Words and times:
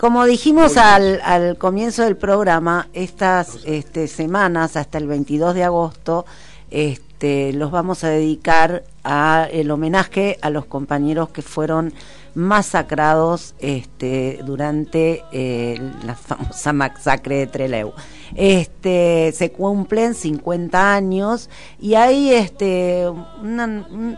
Como 0.00 0.26
dijimos 0.26 0.76
al, 0.76 1.20
al, 1.24 1.58
comienzo 1.58 2.04
del 2.04 2.16
programa, 2.16 2.86
estas 2.92 3.58
este, 3.64 4.06
semanas 4.06 4.76
hasta 4.76 4.96
el 4.96 5.08
22 5.08 5.56
de 5.56 5.64
agosto 5.64 6.24
este, 6.70 7.52
los 7.52 7.72
vamos 7.72 8.04
a 8.04 8.08
dedicar 8.08 8.84
a 9.02 9.48
el 9.50 9.72
homenaje 9.72 10.38
a 10.40 10.50
los 10.50 10.66
compañeros 10.66 11.30
que 11.30 11.42
fueron 11.42 11.92
masacrados 12.38 13.56
este, 13.58 14.40
durante 14.44 15.24
eh, 15.32 15.76
la 16.06 16.14
famosa 16.14 16.72
masacre 16.72 17.38
de 17.38 17.46
Trelew. 17.48 17.92
Este, 18.36 19.32
se 19.34 19.50
cumplen 19.50 20.14
50 20.14 20.94
años 20.94 21.50
y 21.80 21.94
ahí 21.94 22.32
este, 22.32 23.06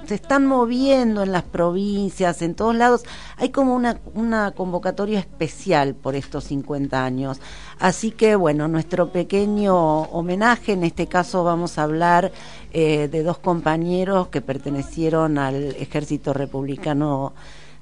se 0.06 0.14
están 0.14 0.44
moviendo 0.44 1.22
en 1.22 1.32
las 1.32 1.44
provincias, 1.44 2.42
en 2.42 2.54
todos 2.54 2.74
lados. 2.74 3.04
Hay 3.38 3.48
como 3.48 3.74
una, 3.74 3.98
una 4.12 4.50
convocatoria 4.50 5.18
especial 5.18 5.94
por 5.94 6.14
estos 6.14 6.44
50 6.44 7.02
años. 7.02 7.40
Así 7.78 8.10
que 8.10 8.36
bueno, 8.36 8.68
nuestro 8.68 9.12
pequeño 9.12 10.02
homenaje, 10.02 10.72
en 10.72 10.84
este 10.84 11.06
caso 11.06 11.42
vamos 11.42 11.78
a 11.78 11.84
hablar 11.84 12.32
eh, 12.74 13.08
de 13.10 13.22
dos 13.22 13.38
compañeros 13.38 14.28
que 14.28 14.42
pertenecieron 14.42 15.38
al 15.38 15.74
ejército 15.76 16.34
republicano 16.34 17.32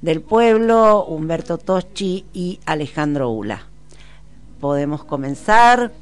del 0.03 0.21
pueblo, 0.21 1.05
Humberto 1.05 1.59
Toschi 1.59 2.25
y 2.33 2.61
Alejandro 2.67 3.31
Ula. 3.31 3.67
Podemos 4.61 5.05
comenzar. 5.05 5.93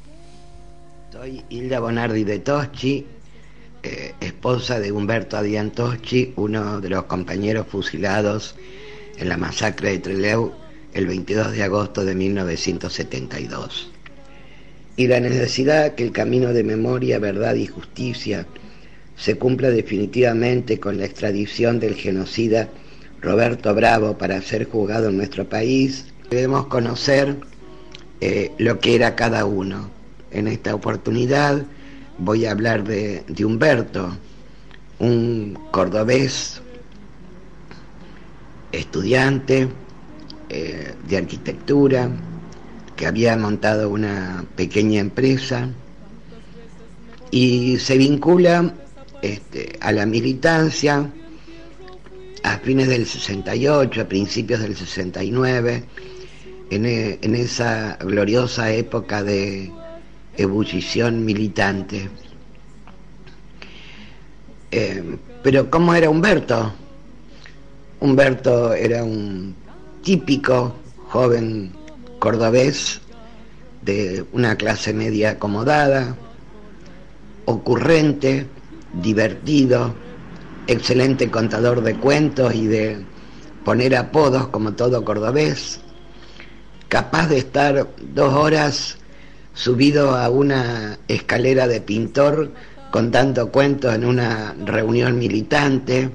Soy 1.11 1.43
Hilda 1.49 1.79
Bonardi 1.79 2.23
de 2.23 2.39
Toschi, 2.39 3.05
eh, 3.83 4.13
esposa 4.19 4.79
de 4.79 4.91
Humberto 4.91 5.37
Adrián 5.37 5.71
Toschi, 5.71 6.33
uno 6.35 6.79
de 6.79 6.89
los 6.89 7.03
compañeros 7.03 7.67
fusilados 7.67 8.55
en 9.17 9.29
la 9.29 9.37
masacre 9.37 9.91
de 9.91 9.99
Trelew 9.99 10.51
el 10.93 11.07
22 11.07 11.51
de 11.53 11.63
agosto 11.63 12.05
de 12.05 12.15
1972. 12.15 13.91
Y 14.95 15.07
la 15.07 15.19
necesidad 15.19 15.93
que 15.93 16.03
el 16.03 16.11
camino 16.11 16.53
de 16.53 16.63
memoria, 16.63 17.19
verdad 17.19 17.55
y 17.55 17.67
justicia 17.67 18.47
se 19.15 19.37
cumpla 19.37 19.69
definitivamente 19.69 20.79
con 20.79 20.97
la 20.97 21.05
extradición 21.05 21.79
del 21.79 21.95
genocida 21.95 22.69
Roberto 23.21 23.73
Bravo 23.73 24.17
para 24.17 24.41
ser 24.41 24.69
juzgado 24.69 25.09
en 25.09 25.17
nuestro 25.17 25.47
país, 25.47 26.05
debemos 26.29 26.67
conocer 26.67 27.37
eh, 28.21 28.51
lo 28.57 28.79
que 28.79 28.95
era 28.95 29.15
cada 29.15 29.45
uno. 29.45 29.89
En 30.31 30.47
esta 30.47 30.75
oportunidad 30.75 31.63
voy 32.17 32.45
a 32.45 32.51
hablar 32.51 32.83
de, 32.83 33.23
Humberto, 33.43 34.17
un 34.99 35.57
cordobés 35.71 36.61
estudiante 38.71 39.69
eh, 40.49 40.93
de 41.07 41.17
arquitectura 41.17 42.09
que 42.95 43.05
había 43.05 43.37
montado 43.37 43.89
una 43.89 44.45
pequeña 44.55 44.99
empresa 44.99 45.69
y 47.31 47.77
se 47.77 47.97
vincula 47.97 48.73
este, 49.21 49.77
a 49.81 49.91
la 49.91 50.05
militancia 50.05 51.11
a 52.47 52.59
fines 52.59 52.87
del 52.87 53.05
68, 53.05 54.01
a 54.01 54.05
principios 54.05 54.61
del 54.61 54.75
69, 54.75 55.83
e, 56.69 57.19
en, 57.21 57.35
esa 57.35 57.97
gloriosa 57.97 58.71
época 58.71 59.21
de 59.23 59.71
ebullición 60.37 61.25
militante. 61.25 62.09
Eh, 64.71 65.17
pero 65.43 65.69
¿cómo 65.69 65.93
era 65.93 66.09
Humberto? 66.09 66.73
Humberto 67.99 68.73
era 68.73 69.03
un 69.03 69.55
típico 70.01 70.73
joven 71.09 71.73
cordobés 72.19 73.01
de 73.81 74.23
una 74.31 74.55
clase 74.55 74.93
media 74.93 75.31
acomodada, 75.31 76.15
ocurrente, 77.45 78.45
divertido, 79.01 79.95
excelente 80.67 81.31
contador 81.31 81.81
de 81.81 81.95
cuentos 81.95 82.53
y 82.53 82.67
de 82.67 83.05
poner 83.63 83.95
apodos 83.95 84.47
como 84.47 84.73
todo 84.73 85.03
cordobés, 85.03 85.79
capaz 86.87 87.27
de 87.27 87.37
estar 87.37 87.87
dos 88.13 88.33
horas 88.33 88.97
subido 89.53 90.15
a 90.15 90.29
una 90.29 90.99
escalera 91.07 91.67
de 91.67 91.81
pintor 91.81 92.51
contando 92.91 93.51
cuentos 93.51 93.93
en 93.93 94.05
una 94.05 94.55
reunión 94.65 95.17
militante 95.17 96.09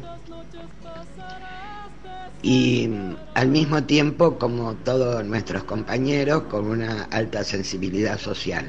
y 2.42 2.90
al 3.34 3.48
mismo 3.48 3.84
tiempo, 3.84 4.38
como 4.38 4.74
todos 4.74 5.24
nuestros 5.24 5.64
compañeros, 5.64 6.42
con 6.44 6.66
una 6.66 7.04
alta 7.04 7.44
sensibilidad 7.44 8.18
social. 8.18 8.66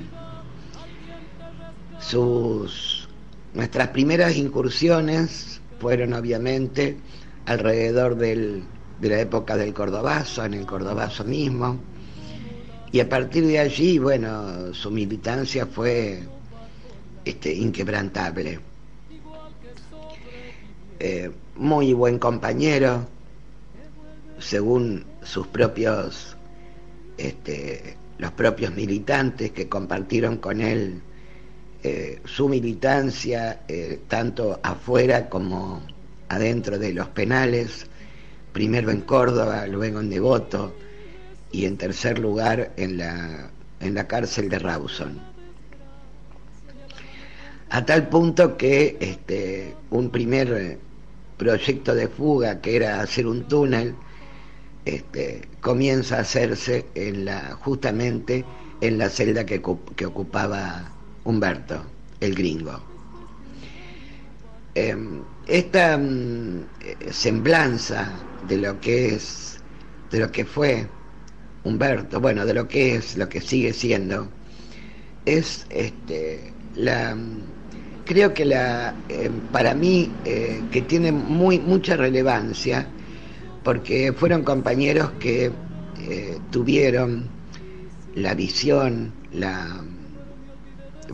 Nuestras 3.53 3.87
primeras 3.89 4.35
incursiones 4.35 5.61
fueron 5.83 6.13
obviamente 6.13 6.95
alrededor 7.45 8.15
de 8.15 8.63
la 9.01 9.19
época 9.19 9.57
del 9.57 9.73
Cordobazo, 9.73 10.45
en 10.45 10.53
el 10.53 10.65
Cordobazo 10.65 11.25
mismo, 11.25 11.77
y 12.93 13.01
a 13.01 13.09
partir 13.09 13.45
de 13.45 13.59
allí, 13.59 13.99
bueno, 13.99 14.73
su 14.73 14.89
militancia 14.91 15.65
fue 15.65 16.23
este, 17.25 17.53
inquebrantable. 17.53 18.61
Eh, 21.01 21.29
muy 21.57 21.91
buen 21.91 22.17
compañero, 22.17 23.05
según 24.39 25.03
sus 25.21 25.47
propios, 25.47 26.37
este, 27.17 27.97
los 28.19 28.31
propios 28.31 28.73
militantes 28.73 29.51
que 29.51 29.67
compartieron 29.67 30.37
con 30.37 30.61
él 30.61 31.01
eh, 31.85 32.21
su 32.23 32.47
militancia, 32.47 33.63
eh, 33.67 33.99
tanto 34.07 34.57
afuera 34.63 35.27
como 35.27 35.81
adentro 36.29 36.79
de 36.79 36.93
los 36.93 37.09
penales, 37.09 37.87
primero 38.53 38.89
en 38.89 39.01
Córdoba, 39.01 39.67
luego 39.67 39.99
en 39.99 40.09
Devoto 40.09 40.73
y 41.51 41.65
en 41.65 41.75
tercer 41.75 42.19
lugar 42.19 42.71
en 42.77 42.97
la, 42.99 43.49
en 43.81 43.95
la 43.95 44.07
cárcel 44.07 44.47
de 44.47 44.59
Rawson. 44.59 45.19
A 47.69 47.85
tal 47.85 48.07
punto 48.07 48.55
que 48.55 48.95
este, 49.01 49.75
un 49.89 50.09
primer 50.09 50.77
proyecto 51.37 51.93
de 51.93 52.07
fuga, 52.07 52.61
que 52.61 52.77
era 52.77 53.01
hacer 53.01 53.27
un 53.27 53.43
túnel, 53.49 53.93
este, 54.85 55.49
comienza 55.59 56.15
a 56.15 56.21
hacerse 56.21 56.85
en 56.95 57.25
la, 57.25 57.57
justamente 57.59 58.45
en 58.79 58.97
la 58.97 59.09
celda 59.09 59.45
que 59.45 59.57
ocupaba 60.05 60.93
Humberto, 61.23 61.83
el 62.19 62.35
gringo. 62.35 62.79
Em, 64.75 65.21
esta 65.47 65.97
mm, 65.97 66.65
semblanza 67.11 68.11
de 68.47 68.57
lo 68.57 68.79
que 68.81 69.15
es, 69.15 69.59
de 70.11 70.19
lo 70.19 70.31
que 70.31 70.45
fue 70.45 70.87
Humberto, 71.63 72.19
bueno, 72.19 72.45
de 72.45 72.53
lo 72.53 72.67
que 72.67 72.95
es, 72.95 73.17
lo 73.17 73.29
que 73.29 73.39
sigue 73.39 73.71
siendo, 73.73 74.27
es 75.25 75.65
este, 75.69 76.53
la, 76.75 77.15
creo 78.05 78.33
que 78.33 78.45
la, 78.45 78.93
em, 79.09 79.39
para 79.51 79.73
mí, 79.73 80.11
eh, 80.25 80.61
que 80.71 80.81
tiene 80.81 81.11
muy, 81.11 81.59
mucha 81.59 81.95
relevancia, 81.95 82.87
porque 83.63 84.11
fueron 84.11 84.43
compañeros 84.43 85.11
que 85.19 85.51
eh, 85.99 86.37
tuvieron 86.51 87.29
la 88.15 88.33
visión, 88.33 89.13
la, 89.31 89.83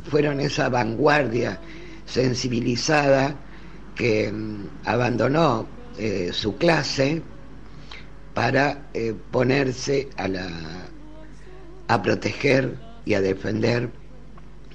fueron 0.09 0.39
esa 0.39 0.69
vanguardia 0.69 1.59
sensibilizada 2.05 3.35
que 3.95 4.31
mm, 4.31 4.67
abandonó 4.85 5.67
eh, 5.97 6.29
su 6.33 6.57
clase 6.57 7.21
para 8.33 8.87
eh, 8.93 9.13
ponerse 9.31 10.09
a, 10.17 10.27
la, 10.27 10.49
a 11.87 12.01
proteger 12.01 12.75
y 13.05 13.13
a 13.13 13.21
defender 13.21 13.89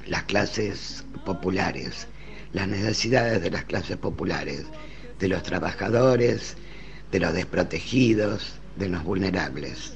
las 0.07 0.25
clases 0.25 1.05
populares, 1.25 2.07
las 2.53 2.69
necesidades 2.69 3.41
de 3.41 3.51
las 3.51 3.65
clases 3.65 3.97
populares, 3.97 4.65
de 5.19 5.29
los 5.29 5.43
trabajadores, 5.43 6.57
de 7.11 7.21
los 7.21 7.33
desprotegidos, 7.33 8.55
de 8.77 8.89
los 8.89 9.03
vulnerables. 9.05 9.95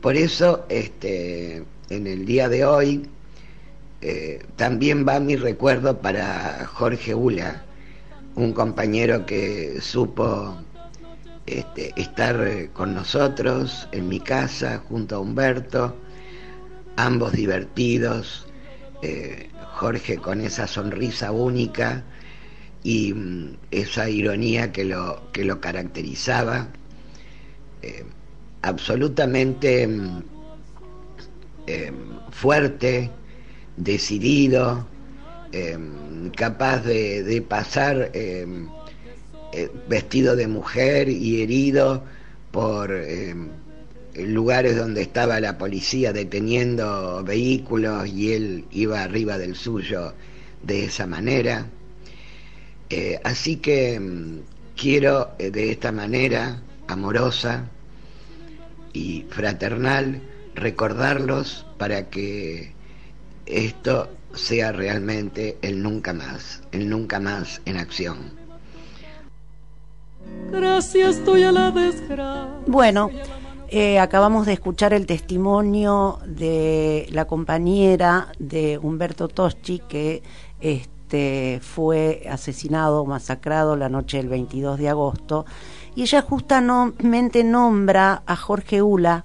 Por 0.00 0.16
eso, 0.16 0.64
este, 0.68 1.64
en 1.90 2.06
el 2.06 2.24
día 2.24 2.48
de 2.48 2.64
hoy, 2.64 3.08
eh, 4.00 4.46
también 4.56 5.04
va 5.06 5.18
mi 5.18 5.34
recuerdo 5.34 5.98
para 6.00 6.66
Jorge 6.66 7.14
Ula, 7.14 7.64
un 8.36 8.52
compañero 8.52 9.26
que 9.26 9.80
supo 9.80 10.56
este, 11.46 11.92
estar 12.00 12.40
eh, 12.46 12.70
con 12.72 12.94
nosotros 12.94 13.88
en 13.90 14.08
mi 14.08 14.20
casa 14.20 14.84
junto 14.88 15.16
a 15.16 15.18
Humberto, 15.18 15.96
ambos 16.96 17.32
divertidos, 17.32 18.46
eh, 19.02 19.50
Jorge 19.74 20.18
con 20.18 20.40
esa 20.42 20.68
sonrisa 20.68 21.32
única 21.32 22.04
y 22.84 23.12
mm, 23.14 23.56
esa 23.72 24.08
ironía 24.08 24.70
que 24.70 24.84
lo, 24.84 25.32
que 25.32 25.44
lo 25.44 25.60
caracterizaba. 25.60 26.68
absolutamente 28.62 29.86
mm, 29.88 30.22
fuerte, 32.30 33.10
decidido, 33.78 34.86
em, 35.52 36.30
capaz 36.36 36.84
de, 36.84 37.42
pasar 37.48 38.10
em, 38.12 38.68
eh, 39.52 39.70
vestido 39.88 40.36
de 40.36 40.46
mujer 40.46 41.08
y 41.08 41.42
herido 41.42 42.02
por 42.50 42.90
lugares 44.14 44.76
donde 44.76 45.02
estaba 45.02 45.40
la 45.40 45.58
policía 45.58 46.12
deteniendo 46.12 47.22
vehículos 47.24 48.08
y 48.08 48.32
él 48.32 48.64
iba 48.72 49.02
arriba 49.02 49.38
del 49.38 49.54
suyo 49.54 50.12
de 50.62 50.84
esa 50.84 51.06
manera. 51.06 51.66
Eh, 52.90 53.20
así 53.22 53.56
que 53.56 54.00
mm, 54.00 54.38
quiero 54.76 55.30
eh, 55.38 55.50
de 55.50 55.70
esta 55.70 55.92
manera 55.92 56.62
amorosa 56.86 57.68
y 58.92 59.26
fraternal 59.28 60.22
recordarlos 60.54 61.66
para 61.76 62.08
que 62.08 62.72
esto 63.48 64.08
sea 64.34 64.72
realmente 64.72 65.58
el 65.62 65.82
nunca 65.82 66.12
más, 66.12 66.62
el 66.72 66.88
nunca 66.88 67.18
más 67.18 67.60
en 67.64 67.78
acción. 67.78 68.38
Gracias, 70.50 71.16
estoy 71.16 71.42
a 71.42 71.52
la 71.52 71.70
desgracia. 71.70 72.48
Bueno, 72.66 73.10
eh, 73.68 73.98
acabamos 73.98 74.46
de 74.46 74.54
escuchar 74.54 74.94
el 74.94 75.06
testimonio 75.06 76.20
de 76.26 77.06
la 77.10 77.26
compañera 77.26 78.32
de 78.38 78.78
Humberto 78.78 79.28
Toschi 79.28 79.80
que 79.80 80.22
este, 80.60 81.60
fue 81.62 82.26
asesinado, 82.30 83.04
masacrado 83.04 83.76
la 83.76 83.88
noche 83.88 84.16
del 84.18 84.28
22 84.28 84.78
de 84.78 84.88
agosto, 84.88 85.44
y 85.94 86.02
ella 86.02 86.22
justamente 86.22 87.44
nombra 87.44 88.22
a 88.24 88.36
Jorge 88.36 88.80
Ula, 88.80 89.24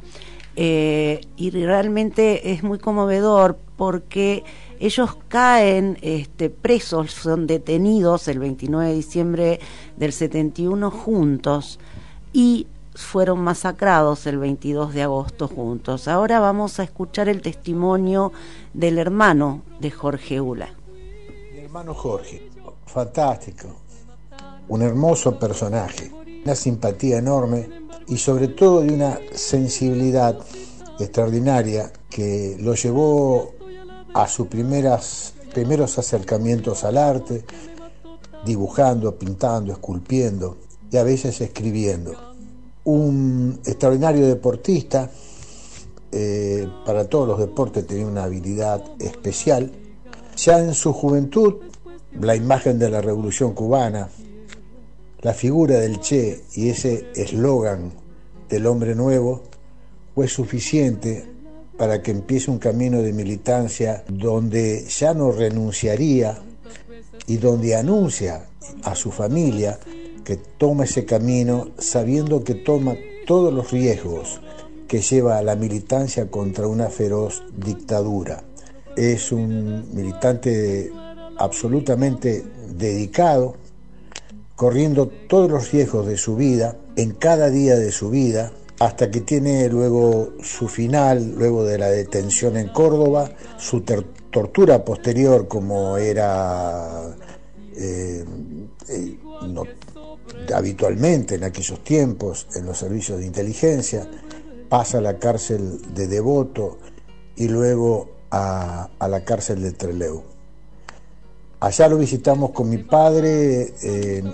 eh, 0.56 1.22
y 1.36 1.50
realmente 1.52 2.52
es 2.52 2.64
muy 2.64 2.80
conmovedor 2.80 3.58
porque 3.76 4.44
ellos 4.80 5.18
caen 5.28 5.98
este, 6.02 6.50
presos, 6.50 7.12
son 7.12 7.48
detenidos 7.48 8.28
el 8.28 8.40
29 8.40 8.90
de 8.90 8.96
diciembre 8.96 9.60
del 9.98 10.14
71 10.14 10.92
juntos, 10.92 11.80
y 12.34 12.68
fueron 12.96 13.40
masacrados 13.40 14.28
el 14.28 14.38
22 14.38 14.94
de 14.94 15.04
agosto 15.04 15.48
juntos. 15.48 16.08
Ahora 16.08 16.40
vamos 16.40 16.80
a 16.80 16.84
escuchar 16.84 17.30
el 17.30 17.42
testimonio 17.42 18.32
del 18.74 18.98
hermano 19.00 19.64
de 19.80 19.92
Jorge 19.92 20.42
Ula. 20.42 20.70
Mi 21.54 21.60
hermano 21.60 21.94
Jorge, 21.94 22.50
fantástico, 22.86 23.68
un 24.68 24.82
hermoso 24.82 25.38
personaje, 25.40 26.12
una 26.44 26.56
simpatía 26.56 27.18
enorme 27.18 27.70
y 28.08 28.18
sobre 28.18 28.50
todo 28.50 28.82
de 28.82 28.94
una 28.94 29.20
sensibilidad 29.34 30.38
extraordinaria 31.00 31.92
que 32.10 32.58
lo 32.60 32.76
llevó 32.76 33.54
a 34.14 34.28
sus 34.28 34.48
primeros 34.48 35.98
acercamientos 35.98 36.84
al 36.84 36.98
arte, 36.98 37.46
dibujando, 38.46 39.18
pintando, 39.18 39.72
esculpiendo 39.72 40.58
y 40.92 40.98
a 40.98 41.04
veces 41.04 41.40
escribiendo 41.42 42.34
un 42.86 43.60
extraordinario 43.66 44.28
deportista, 44.28 45.10
eh, 46.12 46.68
para 46.86 47.06
todos 47.06 47.28
los 47.28 47.40
deportes 47.40 47.88
tenía 47.88 48.06
una 48.06 48.24
habilidad 48.24 48.84
especial. 49.00 49.72
Ya 50.36 50.60
en 50.60 50.74
su 50.74 50.94
juventud, 50.94 51.56
la 52.20 52.36
imagen 52.36 52.78
de 52.78 52.90
la 52.90 53.02
revolución 53.02 53.54
cubana, 53.54 54.10
la 55.22 55.34
figura 55.34 55.80
del 55.80 56.00
Che 56.02 56.44
y 56.54 56.70
ese 56.70 57.08
eslogan 57.16 57.94
del 58.50 58.66
hombre 58.68 58.94
nuevo 58.94 59.44
fue 60.14 60.28
suficiente 60.28 61.33
para 61.78 62.02
que 62.02 62.12
empiece 62.12 62.52
un 62.52 62.60
camino 62.60 63.02
de 63.02 63.14
militancia 63.14 64.04
donde 64.08 64.86
ya 64.86 65.14
no 65.14 65.32
renunciaría 65.32 66.40
y 67.28 67.38
donde 67.38 67.76
anuncia 67.76 68.46
a 68.84 68.96
su 68.96 69.12
familia 69.12 69.80
que 70.24 70.38
toma 70.38 70.86
ese 70.86 71.06
camino 71.06 71.70
sabiendo 71.78 72.44
que 72.44 72.56
toma 72.56 72.96
todos 73.26 73.54
los 73.54 73.72
riesgos 73.72 74.42
que 74.88 75.02
lleva 75.02 75.38
a 75.38 75.44
la 75.44 75.56
militancia 75.56 76.30
contra 76.30 76.68
una 76.68 76.90
feroz 76.90 77.44
dictadura. 77.58 78.44
Es 78.96 79.32
un 79.32 79.94
militante 79.94 80.92
absolutamente 81.38 82.44
dedicado, 82.78 83.56
corriendo 84.56 85.08
todos 85.28 85.50
los 85.50 85.72
riesgos 85.72 86.06
de 86.06 86.18
su 86.18 86.36
vida, 86.36 86.78
en 86.96 87.12
cada 87.12 87.50
día 87.50 87.76
de 87.76 87.92
su 87.92 88.10
vida, 88.12 88.52
hasta 88.84 89.10
que 89.10 89.22
tiene 89.22 89.70
luego 89.70 90.34
su 90.42 90.68
final, 90.68 91.36
luego 91.38 91.64
de 91.64 91.78
la 91.78 91.88
detención 91.88 92.58
en 92.58 92.68
Córdoba, 92.68 93.32
su 93.58 93.82
tortura 93.82 94.84
posterior 94.84 95.48
como 95.48 95.96
era 95.98 97.16
eh, 97.78 98.26
eh, 98.90 99.20
habitualmente 100.54 101.36
en 101.36 101.46
aquellos 101.46 101.82
tiempos 101.82 102.48
en 102.56 102.66
los 102.66 102.78
servicios 102.78 103.20
de 103.20 103.26
inteligencia, 103.26 104.06
pasa 104.68 104.98
a 104.98 105.02
la 105.02 105.18
cárcel 105.18 105.94
de 105.94 106.08
Devoto 106.08 106.78
y 107.38 107.48
luego 107.48 108.10
a, 108.32 108.90
la 109.00 109.24
cárcel 109.24 109.62
de 109.62 109.72
Trelew. 109.72 110.24
Allá 111.62 111.88
lo 111.88 111.98
visitamos 111.98 112.52
con 112.52 112.70
mi 112.70 112.80
padre 112.80 113.74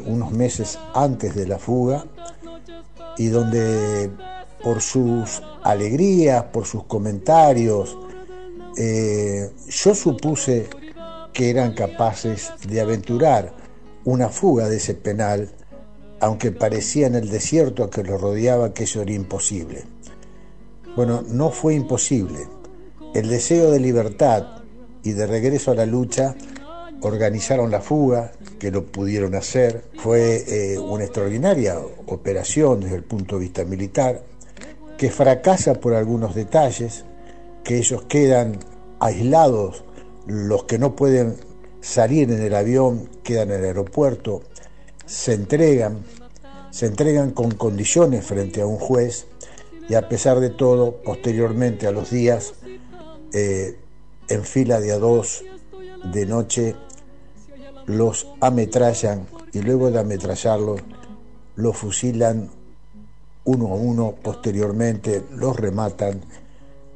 unos 0.07 0.31
meses 0.31 0.80
antes 0.96 1.36
de 1.36 1.46
la 1.46 1.60
fuga 1.60 2.04
y 3.19 3.28
donde 3.28 4.10
por 4.64 4.82
sus 4.82 5.42
alegrías, 5.64 6.44
por 6.46 6.66
sus 6.66 6.84
comentarios, 6.86 7.98
eh, 8.78 9.50
yo 9.68 9.96
supuse 9.96 10.68
que 11.34 11.50
eran 11.50 11.74
capaces 11.74 12.52
de 12.68 12.82
aventurar 12.82 13.54
una 14.06 14.30
fuga 14.30 14.68
de 14.68 14.78
ese 14.78 14.94
penal 14.94 15.50
aunque 16.20 16.52
parecía 16.52 17.08
en 17.08 17.16
el 17.16 17.30
desierto 17.30 17.90
que 17.90 18.04
lo 18.04 18.18
rodeaba 18.18 18.74
que 18.74 18.84
eso 18.84 19.02
era 19.02 19.12
imposible. 19.12 19.84
Bueno, 20.96 21.24
no 21.28 21.50
fue 21.50 21.76
imposible. 21.76 22.48
El 23.14 23.30
deseo 23.30 23.72
de 23.72 23.80
libertad 23.80 24.64
y 25.04 25.14
de 25.14 25.28
regreso 25.28 25.72
a 25.72 25.76
la 25.76 25.86
lucha 25.86 26.36
organizaron 27.02 27.72
la 27.72 27.80
fuga, 27.80 28.34
que 28.60 28.72
lo 28.72 28.86
pudieron 28.86 29.36
hacer. 29.36 29.86
Fue 29.98 30.44
eh, 30.48 30.78
una 30.78 31.06
extraordinaria 31.06 31.80
operación 32.08 32.82
desde 32.82 32.98
el 32.98 33.04
punto 33.04 33.36
de 33.36 33.42
vista 33.42 33.64
militar, 33.64 34.22
que 35.00 35.10
fracasa 35.10 35.75
por 35.75 35.94
algunos 35.94 36.36
detalles, 36.36 37.06
que 37.63 37.78
ellos 37.78 38.04
quedan 38.04 38.60
aislados, 39.00 39.86
los 40.27 40.65
que 40.65 40.77
no 40.77 40.98
pueden 40.98 41.38
salir 41.79 42.29
en 42.29 42.41
el 42.41 42.53
avión 42.53 43.10
quedan 43.24 43.51
en 43.51 43.62
el 43.62 43.65
aeropuerto, 43.68 44.41
se 45.06 45.36
entregan, 45.36 46.00
se 46.72 46.88
entregan 46.88 47.32
con 47.32 47.51
condiciones 47.51 48.25
frente 48.25 48.60
a 48.60 48.65
un 48.65 48.75
juez 48.75 49.27
y 49.88 49.96
a 49.96 50.10
pesar 50.10 50.41
de 50.41 50.50
todo, 50.50 51.01
posteriormente 51.01 51.88
a 51.88 51.91
los 51.91 52.10
días, 52.10 52.56
eh, 53.34 53.79
en 54.27 54.44
fila 54.44 54.82
de 54.82 54.91
a 54.91 55.00
dos 55.00 55.46
de 56.12 56.25
noche, 56.25 56.75
los 57.86 58.27
ametrallan 58.41 59.27
y 59.53 59.62
luego 59.62 59.91
de 59.91 60.00
ametrallarlos, 60.00 60.82
los 61.56 61.77
fusilan 61.77 62.59
uno 63.50 63.68
a 63.68 63.75
uno, 63.75 64.15
posteriormente 64.22 65.24
los 65.36 65.56
rematan 65.56 66.22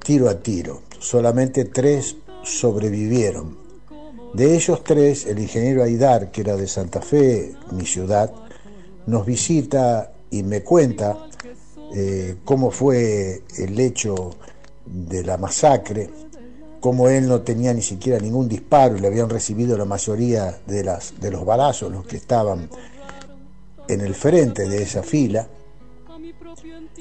tiro 0.03 0.29
a 0.29 0.39
tiro. 0.39 0.81
Solamente 1.00 1.65
tres 1.65 2.17
sobrevivieron 2.43 3.63
de 4.33 4.55
ellos 4.55 4.83
tres, 4.83 5.27
el 5.27 5.38
ingeniero 5.38 5.83
Aidar, 5.83 6.31
que 6.31 6.41
era 6.41 6.55
de 6.55 6.67
Santa 6.67 7.01
Fe, 7.01 7.53
mi 7.72 7.86
ciudad, 7.86 8.33
nos 9.05 9.27
visita 9.27 10.12
y 10.31 10.41
me 10.41 10.63
cuenta 10.63 11.27
eh, 11.93 12.38
cómo 12.43 12.72
fue 12.72 13.43
el 13.60 13.79
hecho 13.79 14.31
de 14.88 15.24
la 15.24 15.38
masacre, 15.38 16.10
cómo 16.79 17.10
él 17.10 17.27
no 17.27 17.41
tenía 17.41 17.75
ni 17.75 17.83
siquiera 17.83 18.17
ningún 18.17 18.50
disparo 18.50 18.98
y 18.98 19.01
le 19.01 19.07
habían 19.07 19.29
recibido 19.29 19.77
la 19.77 19.86
mayoría 19.86 20.57
de, 20.65 20.83
los 21.31 21.45
balazos, 21.45 21.91
los 21.91 22.03
que 22.07 22.17
estaban 22.17 22.67
en 23.88 24.01
el 24.01 24.15
frente 24.15 24.67
de 24.67 24.81
esa 24.81 25.03
fila, 25.03 25.48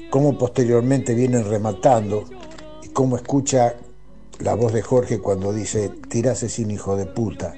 cómo 0.09 0.37
posteriormente 0.37 1.13
vienen 1.13 1.45
rematando 1.49 2.25
y 2.83 2.89
cómo 2.89 3.15
escucha 3.15 3.75
la 4.39 4.55
voz 4.55 4.73
de 4.73 4.81
Jorge 4.81 5.19
cuando 5.19 5.53
dice, 5.53 5.89
tirase 6.09 6.49
sin 6.49 6.71
hijo 6.71 6.95
de 6.95 7.05
puta, 7.05 7.55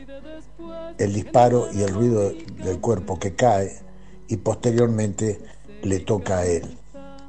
el 0.98 1.14
disparo 1.14 1.68
y 1.74 1.82
el 1.82 1.94
ruido 1.94 2.32
del 2.64 2.80
cuerpo 2.80 3.20
que 3.20 3.36
cae 3.36 3.80
y 4.28 4.38
posteriormente 4.38 5.40
le 5.84 6.00
toca 6.00 6.40
a 6.40 6.46
él. 6.46 6.78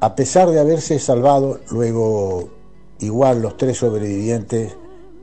A 0.01 0.15
pesar 0.15 0.51
de 0.51 0.61
haberse 0.61 0.99
salvado, 0.99 1.61
luego 1.71 2.51
igual 3.01 3.43
los 3.43 3.57
tres 3.57 3.79
sobrevivientes 3.79 4.77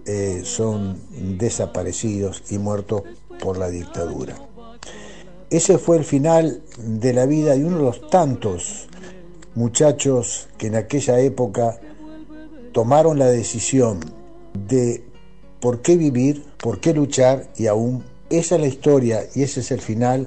eh, 0.06 0.42
son 0.44 1.00
desaparecidos 1.38 2.44
y 2.50 2.58
muertos 2.58 3.04
por 3.40 3.58
la 3.58 3.70
dictadura. 3.70 4.36
Ese 5.50 5.78
fue 5.78 5.98
el 5.98 6.04
final 6.04 6.64
de 6.78 7.14
la 7.14 7.26
vida 7.26 7.56
de 7.56 7.64
uno 7.64 7.78
de 7.78 7.84
los 7.84 8.10
tantos 8.10 8.88
muchachos 9.56 10.50
que 10.58 10.68
en 10.68 10.76
aquella 10.76 11.20
época 11.20 11.80
tomaron 12.72 13.20
la 13.20 13.28
decisión 13.28 14.00
de 14.68 15.04
por 15.60 15.82
qué 15.82 15.98
vivir, 15.98 16.44
por 16.58 16.80
qué 16.80 16.94
luchar 16.94 17.50
y 17.58 17.68
aún 17.68 18.04
esa 18.30 18.56
es 18.56 18.62
la 18.62 18.68
historia 18.68 19.22
y 19.36 19.44
ese 19.44 19.60
es 19.60 19.72
el 19.72 19.82
final 19.82 20.26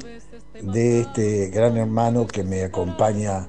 de 0.62 1.00
este 1.00 1.48
gran 1.48 1.76
hermano 1.76 2.26
que 2.26 2.42
me 2.42 2.62
acompaña 2.62 3.48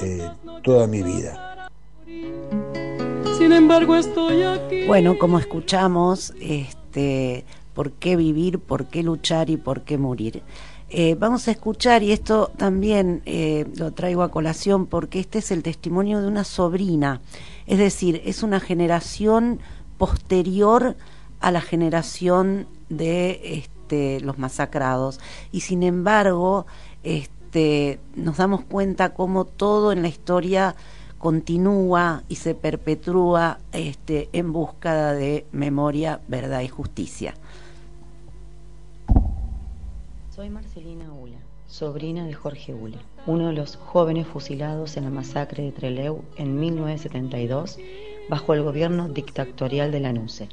eh, 0.00 0.28
toda 0.62 0.86
mi 0.86 1.02
vida. 1.02 1.70
Sin 3.38 3.52
embargo, 3.52 3.96
estoy 3.96 4.42
aquí. 4.42 4.86
Bueno, 4.86 5.18
como 5.18 5.38
escuchamos, 5.38 6.34
este, 6.40 7.44
¿por 7.72 7.92
qué 7.92 8.16
vivir, 8.16 8.58
por 8.58 8.86
qué 8.86 9.02
luchar 9.02 9.50
y 9.50 9.56
por 9.56 9.82
qué 9.82 9.98
morir? 9.98 10.42
Eh, 10.96 11.16
vamos 11.18 11.48
a 11.48 11.50
escuchar, 11.50 12.04
y 12.04 12.12
esto 12.12 12.52
también 12.56 13.20
eh, 13.26 13.66
lo 13.74 13.90
traigo 13.90 14.22
a 14.22 14.30
colación 14.30 14.86
porque 14.86 15.18
este 15.18 15.40
es 15.40 15.50
el 15.50 15.64
testimonio 15.64 16.20
de 16.20 16.28
una 16.28 16.44
sobrina, 16.44 17.20
es 17.66 17.78
decir, 17.78 18.22
es 18.24 18.44
una 18.44 18.60
generación 18.60 19.58
posterior 19.98 20.94
a 21.40 21.50
la 21.50 21.60
generación 21.60 22.68
de 22.90 23.40
este, 23.42 24.20
los 24.20 24.38
masacrados. 24.38 25.18
Y 25.50 25.62
sin 25.62 25.82
embargo, 25.82 26.66
este, 27.02 27.98
nos 28.14 28.36
damos 28.36 28.62
cuenta 28.62 29.14
cómo 29.14 29.46
todo 29.46 29.90
en 29.90 30.00
la 30.00 30.06
historia 30.06 30.76
continúa 31.18 32.22
y 32.28 32.36
se 32.36 32.54
perpetúa 32.54 33.58
este, 33.72 34.28
en 34.32 34.52
búsqueda 34.52 35.12
de 35.12 35.44
memoria, 35.50 36.20
verdad 36.28 36.60
y 36.60 36.68
justicia. 36.68 37.34
Soy 40.34 40.50
Marcelina 40.50 41.12
Ula, 41.12 41.38
sobrina 41.68 42.26
de 42.26 42.34
Jorge 42.34 42.74
Ula, 42.74 42.98
uno 43.24 43.46
de 43.46 43.52
los 43.52 43.76
jóvenes 43.76 44.26
fusilados 44.26 44.96
en 44.96 45.04
la 45.04 45.10
masacre 45.10 45.62
de 45.62 45.70
Trelew 45.70 46.24
en 46.36 46.58
1972 46.58 47.78
bajo 48.28 48.52
el 48.52 48.64
gobierno 48.64 49.08
dictatorial 49.08 49.92
de 49.92 50.00
la 50.00 50.12
NUCE. 50.12 50.48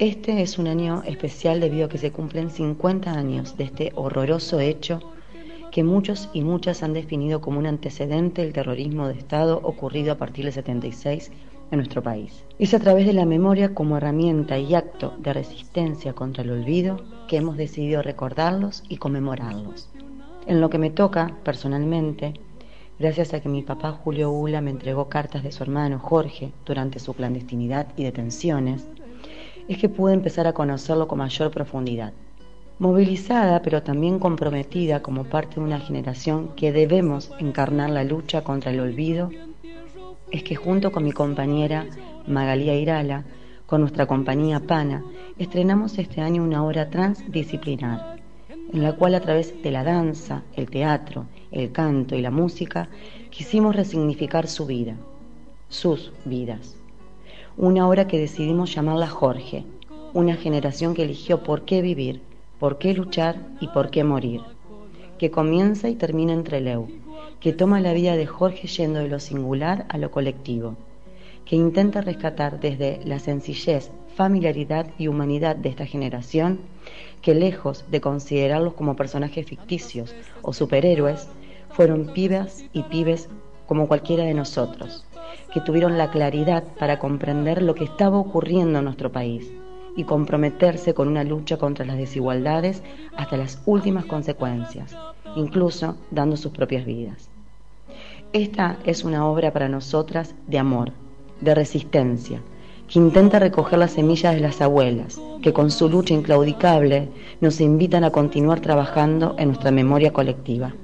Este 0.00 0.42
es 0.42 0.58
un 0.58 0.66
año 0.66 1.04
especial 1.04 1.60
debido 1.60 1.86
a 1.86 1.88
que 1.88 1.98
se 1.98 2.10
cumplen 2.10 2.50
50 2.50 3.12
años 3.12 3.56
de 3.56 3.62
este 3.62 3.92
horroroso 3.94 4.58
hecho 4.58 4.98
que 5.70 5.84
muchos 5.84 6.28
y 6.32 6.42
muchas 6.42 6.82
han 6.82 6.92
definido 6.92 7.40
como 7.40 7.60
un 7.60 7.66
antecedente 7.66 8.42
del 8.42 8.52
terrorismo 8.52 9.06
de 9.06 9.14
Estado 9.14 9.60
ocurrido 9.62 10.12
a 10.12 10.18
partir 10.18 10.46
del 10.46 10.54
76 10.54 11.30
en 11.70 11.78
nuestro 11.78 12.02
país. 12.02 12.44
Es 12.58 12.74
a 12.74 12.78
través 12.80 13.06
de 13.06 13.12
la 13.12 13.26
memoria 13.26 13.74
como 13.74 13.96
herramienta 13.96 14.58
y 14.58 14.74
acto 14.74 15.14
de 15.18 15.32
resistencia 15.32 16.12
contra 16.12 16.42
el 16.42 16.50
olvido 16.50 17.04
que 17.28 17.36
hemos 17.36 17.56
decidido 17.56 18.02
recordarlos 18.02 18.82
y 18.88 18.96
conmemorarlos. 18.96 19.88
En 20.46 20.60
lo 20.60 20.70
que 20.70 20.78
me 20.78 20.90
toca, 20.90 21.36
personalmente, 21.44 22.34
gracias 22.98 23.34
a 23.34 23.40
que 23.40 23.48
mi 23.48 23.62
papá 23.62 23.92
Julio 23.92 24.30
Ula 24.30 24.60
me 24.60 24.70
entregó 24.70 25.08
cartas 25.08 25.42
de 25.42 25.52
su 25.52 25.62
hermano 25.62 25.98
Jorge 25.98 26.52
durante 26.66 26.98
su 26.98 27.14
clandestinidad 27.14 27.88
y 27.96 28.04
detenciones, 28.04 28.86
es 29.68 29.78
que 29.78 29.88
pude 29.88 30.14
empezar 30.14 30.46
a 30.46 30.52
conocerlo 30.52 31.06
con 31.06 31.18
mayor 31.18 31.50
profundidad. 31.50 32.12
Movilizada 32.80 33.62
pero 33.62 33.82
también 33.82 34.18
comprometida 34.18 35.02
como 35.02 35.24
parte 35.24 35.56
de 35.56 35.60
una 35.60 35.78
generación 35.78 36.54
que 36.56 36.72
debemos 36.72 37.30
encarnar 37.38 37.90
la 37.90 38.04
lucha 38.04 38.42
contra 38.42 38.70
el 38.70 38.80
olvido, 38.80 39.30
es 40.30 40.42
que 40.42 40.56
junto 40.56 40.92
con 40.92 41.04
mi 41.04 41.12
compañera 41.12 41.86
Magalía 42.26 42.74
Irala 42.74 43.24
con 43.66 43.82
nuestra 43.82 44.06
compañía 44.06 44.58
PANA, 44.58 45.04
estrenamos 45.38 45.96
este 45.98 46.20
año 46.20 46.42
una 46.42 46.64
obra 46.64 46.90
transdisciplinar, 46.90 48.16
en 48.72 48.82
la 48.82 48.94
cual 48.94 49.14
a 49.14 49.20
través 49.20 49.62
de 49.62 49.70
la 49.70 49.84
danza, 49.84 50.42
el 50.56 50.68
teatro, 50.68 51.26
el 51.52 51.70
canto 51.70 52.16
y 52.16 52.20
la 52.20 52.32
música, 52.32 52.88
quisimos 53.30 53.76
resignificar 53.76 54.48
su 54.48 54.66
vida, 54.66 54.96
sus 55.68 56.12
vidas. 56.24 56.76
Una 57.56 57.88
obra 57.88 58.08
que 58.08 58.18
decidimos 58.18 58.74
llamarla 58.74 59.06
Jorge, 59.06 59.64
una 60.14 60.34
generación 60.34 60.94
que 60.94 61.04
eligió 61.04 61.44
por 61.44 61.64
qué 61.64 61.80
vivir, 61.80 62.22
por 62.58 62.78
qué 62.78 62.92
luchar 62.92 63.36
y 63.60 63.68
por 63.68 63.90
qué 63.90 64.02
morir, 64.02 64.40
que 65.16 65.30
comienza 65.30 65.88
y 65.88 65.94
termina 65.94 66.32
entre 66.32 66.60
Leu, 66.60 66.88
que 67.40 67.52
toma 67.52 67.80
la 67.80 67.92
vida 67.92 68.16
de 68.16 68.26
Jorge 68.26 68.68
yendo 68.68 69.00
de 69.00 69.08
lo 69.08 69.18
singular 69.18 69.86
a 69.88 69.98
lo 69.98 70.10
colectivo 70.10 70.76
que 71.50 71.56
intenta 71.56 72.00
rescatar 72.00 72.60
desde 72.60 73.00
la 73.04 73.18
sencillez, 73.18 73.90
familiaridad 74.14 74.86
y 74.98 75.08
humanidad 75.08 75.56
de 75.56 75.70
esta 75.70 75.84
generación, 75.84 76.60
que 77.22 77.34
lejos 77.34 77.84
de 77.90 78.00
considerarlos 78.00 78.74
como 78.74 78.94
personajes 78.94 79.46
ficticios 79.46 80.14
o 80.42 80.52
superhéroes, 80.52 81.28
fueron 81.70 82.12
pibas 82.12 82.64
y 82.72 82.84
pibes 82.84 83.28
como 83.66 83.88
cualquiera 83.88 84.22
de 84.22 84.34
nosotros, 84.34 85.04
que 85.52 85.60
tuvieron 85.60 85.98
la 85.98 86.12
claridad 86.12 86.62
para 86.78 87.00
comprender 87.00 87.62
lo 87.62 87.74
que 87.74 87.84
estaba 87.84 88.18
ocurriendo 88.18 88.78
en 88.78 88.84
nuestro 88.84 89.10
país 89.10 89.50
y 89.96 90.04
comprometerse 90.04 90.94
con 90.94 91.08
una 91.08 91.24
lucha 91.24 91.56
contra 91.56 91.84
las 91.84 91.98
desigualdades 91.98 92.84
hasta 93.16 93.36
las 93.36 93.60
últimas 93.66 94.04
consecuencias, 94.04 94.96
incluso 95.36 95.96
dando 96.10 96.36
sus 96.36 96.52
propias 96.52 96.84
vidas. 96.84 97.28
Esta 98.32 98.78
es 98.84 99.04
una 99.04 99.26
obra 99.26 99.52
para 99.52 99.68
nosotras 99.68 100.34
de 100.46 100.58
amor, 100.58 100.92
de 101.40 101.54
resistencia, 101.54 102.40
que 102.88 102.98
intenta 102.98 103.38
recoger 103.38 103.78
las 103.78 103.92
semillas 103.92 104.34
de 104.34 104.40
las 104.40 104.60
abuelas, 104.60 105.20
que 105.42 105.52
con 105.52 105.70
su 105.70 105.88
lucha 105.88 106.14
inclaudicable 106.14 107.08
nos 107.40 107.60
invitan 107.60 108.04
a 108.04 108.10
continuar 108.10 108.60
trabajando 108.60 109.34
en 109.38 109.48
nuestra 109.48 109.70
memoria 109.70 110.12
colectiva. 110.12 110.74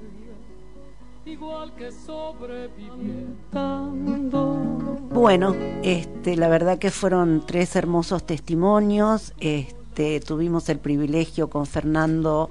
Bueno, 5.12 5.56
este, 5.82 6.36
la 6.36 6.48
verdad 6.48 6.78
que 6.78 6.90
fueron 6.90 7.44
tres 7.46 7.74
hermosos 7.74 8.24
testimonios. 8.24 9.32
Este, 9.40 10.20
tuvimos 10.20 10.68
el 10.68 10.78
privilegio 10.78 11.48
con 11.48 11.66
Fernando 11.66 12.50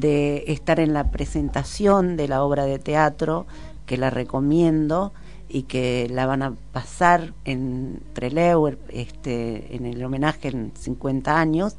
de 0.00 0.44
estar 0.48 0.80
en 0.80 0.92
la 0.92 1.10
presentación 1.10 2.16
de 2.16 2.28
la 2.28 2.42
obra 2.42 2.64
de 2.64 2.78
teatro, 2.78 3.46
que 3.86 3.96
la 3.96 4.10
recomiendo 4.10 5.12
y 5.48 5.62
que 5.62 6.08
la 6.10 6.26
van 6.26 6.42
a 6.42 6.54
pasar 6.72 7.32
en 7.44 8.00
Trelew, 8.12 8.76
este, 8.88 9.76
en 9.76 9.86
el 9.86 10.04
homenaje 10.04 10.48
en 10.48 10.72
50 10.76 11.38
años. 11.38 11.76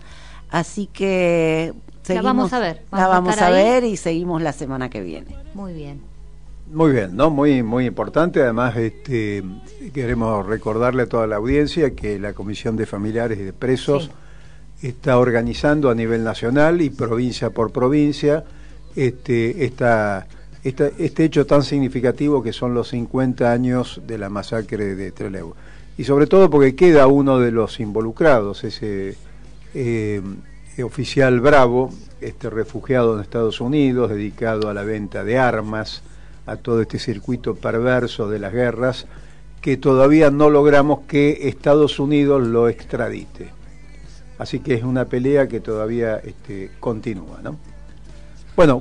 Así 0.49 0.87
que 0.87 1.73
seguimos, 2.03 2.23
la 2.23 2.33
vamos 2.33 2.53
a 2.53 2.59
ver. 2.59 2.81
la 2.91 3.07
vamos 3.07 3.37
a, 3.41 3.49
ver 3.49 3.83
y 3.83 3.97
seguimos 3.97 4.41
la 4.41 4.53
semana 4.53 4.89
que 4.89 5.01
viene. 5.01 5.35
Muy 5.53 5.73
bien. 5.73 6.01
Muy 6.71 6.91
bien, 6.91 7.15
¿no? 7.15 7.29
Muy, 7.29 7.63
muy 7.63 7.85
importante. 7.85 8.41
Además, 8.41 8.75
este, 8.77 9.43
queremos 9.93 10.45
recordarle 10.45 11.03
a 11.03 11.05
toda 11.07 11.27
la 11.27 11.37
audiencia 11.37 11.95
que 11.95 12.19
la 12.19 12.33
Comisión 12.33 12.75
de 12.75 12.85
Familiares 12.85 13.39
y 13.39 13.43
de 13.43 13.53
Presos 13.53 14.11
está 14.81 15.17
organizando 15.17 15.89
a 15.89 15.95
nivel 15.95 16.23
nacional 16.23 16.81
y 16.81 16.89
provincia 16.89 17.49
por 17.49 17.71
provincia 17.71 18.43
este, 18.95 19.65
este 19.65 21.23
hecho 21.23 21.45
tan 21.45 21.63
significativo 21.63 22.43
que 22.43 22.53
son 22.53 22.73
los 22.73 22.89
50 22.89 23.51
años 23.51 24.01
de 24.05 24.17
la 24.17 24.29
masacre 24.29 24.95
de 24.95 25.11
Trelew. 25.11 25.53
Y 25.97 26.03
sobre 26.03 26.27
todo 26.27 26.49
porque 26.49 26.75
queda 26.75 27.07
uno 27.07 27.39
de 27.39 27.51
los 27.51 27.79
involucrados, 27.79 28.63
ese 28.63 29.15
eh, 29.73 30.21
oficial 30.83 31.39
bravo, 31.41 31.91
este 32.21 32.49
refugiado 32.49 33.15
en 33.15 33.21
Estados 33.21 33.61
Unidos, 33.61 34.11
dedicado 34.11 34.69
a 34.69 34.73
la 34.73 34.83
venta 34.83 35.23
de 35.23 35.39
armas, 35.39 36.03
a 36.45 36.55
todo 36.55 36.81
este 36.81 36.99
circuito 36.99 37.55
perverso 37.55 38.29
de 38.29 38.39
las 38.39 38.53
guerras, 38.53 39.07
que 39.61 39.75
todavía 39.77 40.29
no 40.29 40.49
logramos 40.49 41.01
que 41.07 41.49
Estados 41.49 41.99
Unidos 41.99 42.45
lo 42.45 42.69
extradite. 42.69 43.56
Así 44.37 44.59
que 44.59 44.73
es 44.73 44.83
una 44.83 45.05
pelea 45.05 45.47
que 45.47 45.59
todavía 45.59 46.17
este, 46.17 46.71
continúa. 46.79 47.39
¿no? 47.41 47.57
Bueno, 48.55 48.75